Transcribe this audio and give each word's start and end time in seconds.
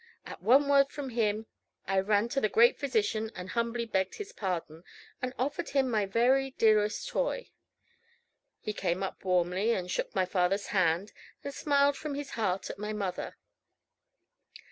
At 0.25 0.41
one 0.41 0.67
word 0.67 0.89
from 0.89 1.09
him, 1.11 1.45
I 1.85 1.99
ran 1.99 2.27
to 2.29 2.41
the 2.41 2.49
great 2.49 2.79
physician, 2.79 3.29
and 3.35 3.49
humbly 3.49 3.85
begged 3.85 4.15
his 4.15 4.31
pardon, 4.31 4.83
and 5.21 5.31
offered 5.37 5.69
him 5.69 5.91
my 5.91 6.07
very 6.07 6.49
dearest 6.57 7.07
toy. 7.07 7.51
He 8.59 8.73
came 8.73 9.03
up 9.03 9.23
warmly, 9.23 9.73
and 9.73 9.91
shook 9.91 10.15
my 10.15 10.25
father's 10.25 10.65
hand, 10.73 11.13
and 11.43 11.53
smiled 11.53 11.95
from 11.97 12.15
his 12.15 12.31
heart 12.31 12.67
at 12.71 12.79
my 12.79 12.93
mother. 12.93 13.37